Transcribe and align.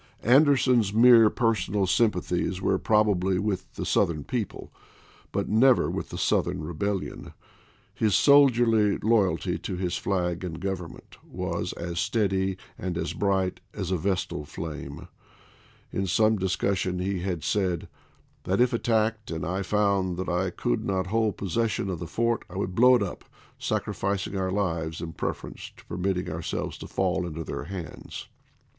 Anderson's 0.23 0.91
mere 0.95 1.29
personal 1.29 1.85
sympathies 1.85 2.59
were 2.59 2.79
probably 2.79 3.37
with 3.37 3.71
the 3.75 3.85
South 3.85 4.09
ern 4.09 4.23
people, 4.23 4.71
but 5.31 5.47
never 5.47 5.91
with 5.91 6.09
the 6.09 6.17
Southern 6.17 6.63
rebellion; 6.63 7.33
his 7.93 8.15
soldierly 8.15 8.97
loyalty 8.97 9.59
to 9.59 9.75
his 9.75 9.97
flag 9.99 10.43
and 10.43 10.59
government 10.59 11.17
was 11.23 11.71
as 11.73 11.99
steady 11.99 12.57
and 12.79 12.97
as 12.97 13.13
bright 13.13 13.59
as 13.75 13.91
a 13.91 13.95
vestal 13.95 14.43
flame. 14.43 15.07
In 15.91 16.07
some 16.07 16.35
discussion 16.35 16.97
he 16.97 17.19
had 17.19 17.43
said" 17.43 17.87
that 18.45 18.59
if 18.59 18.73
attacked, 18.73 19.29
and 19.29 19.45
I 19.45 19.61
found 19.61 20.17
that 20.17 20.29
I 20.29 20.49
could 20.49 20.83
not 20.83 21.05
hold 21.13 21.37
possession 21.37 21.91
of 21.91 21.99
the 21.99 22.07
fort, 22.07 22.43
I 22.49 22.57
would 22.57 22.73
blow 22.73 22.95
it 22.95 23.03
up, 23.03 23.23
sacrificing 23.59 24.35
our 24.35 24.49
lives 24.49 24.99
in 24.99 25.13
preference 25.13 25.71
to 25.77 25.85
permitting 25.85 26.27
ourselves 26.27 26.79
to 26.79 26.87
fall 26.87 27.23
into 27.27 27.43
theii' 27.45 27.67
hands." 27.67 28.29